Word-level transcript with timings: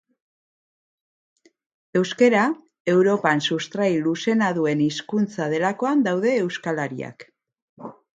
Euskara 1.99 2.45
Europan 2.93 3.43
sustrai 3.47 3.89
luzeena 4.07 4.47
duen 4.59 4.81
hizkuntza 4.87 5.51
delakoan 5.55 6.01
daude 6.09 6.33
euskalariak 6.47 7.27